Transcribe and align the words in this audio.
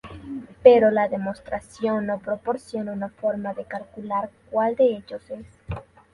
Pero 0.63 0.89
la 0.89 1.07
demostración 1.07 2.07
no 2.07 2.17
proporciona 2.17 2.91
una 2.91 3.09
forma 3.09 3.53
de 3.53 3.65
calcular 3.65 4.31
cual 4.49 4.75
de 4.75 4.95
ellos 4.95 5.21
es. 5.29 5.45